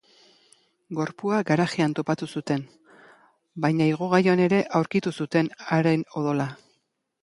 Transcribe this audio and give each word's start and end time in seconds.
Gorpua 0.99 1.41
garajean 1.49 1.93
topatu 1.99 2.31
zuten, 2.35 2.65
baina 3.67 3.91
igogailuan 3.93 4.45
ere 4.49 4.67
aurkitu 4.83 5.19
zuten 5.23 5.57
haren 5.71 6.11
odola. 6.21 6.55